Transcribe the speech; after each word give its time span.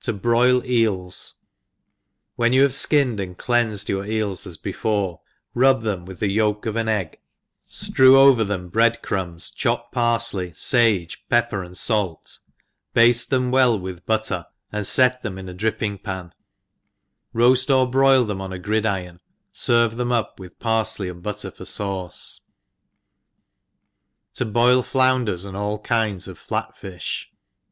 To 0.00 0.12
Aroi/EELS^ 0.14 1.34
WHEN 2.34 2.52
you 2.52 2.62
have 2.62 2.72
flcinned 2.72 3.20
and 3.22 3.38
cleanfed 3.38 3.88
your 3.88 4.04
eels 4.04 4.44
as 4.44 4.56
before, 4.56 5.20
rub 5.54 5.82
them 5.84 6.04
with 6.04 6.18
the 6.18 6.26
yolk 6.32 6.66
of 6.66 6.74
an 6.74 6.88
egg, 6.88 7.12
P 7.12 7.16
3 7.16 7.18
ftrew 7.18 7.20
38 7.22 7.22
THE 7.24 7.50
EXPERIENCED 7.68 7.96
firew 7.96 8.16
over 8.18 8.42
them 8.44 8.68
bread 8.70 9.02
crumbs, 9.02 9.50
chopped 9.52 9.94
parfley^ 9.94 10.50
fage, 10.56 11.18
pepper, 11.30 11.62
and 11.62 11.78
fait, 11.78 12.38
bade 12.92 13.14
them 13.30 13.52
well 13.52 13.78
with 13.78 14.04
but 14.04 14.22
^ 14.24 14.24
ter, 14.26 14.46
and 14.72 14.84
fet 14.84 15.22
them 15.22 15.38
in 15.38 15.48
a 15.48 15.54
dripping 15.54 15.96
pan^ 15.96 16.32
roaft 17.32 17.72
or 17.72 17.88
broil 17.88 18.24
them 18.24 18.40
on 18.40 18.52
a 18.52 18.58
gridiron^ 18.58 19.20
ferve 19.54 19.96
them 19.96 20.10
up 20.10 20.40
with 20.40 20.58
parfley 20.58 21.08
and 21.08 21.22
butter 21.22 21.52
for 21.52 21.64
faace. 21.64 22.40
To 24.34 24.44
boil 24.44 24.82
Flounpers, 24.82 25.44
and 25.46 25.56
all 25.56 25.78
Kinds 25.78 26.26
of 26.26 26.36
Flat 26.36 26.76
Fish. 26.76 27.30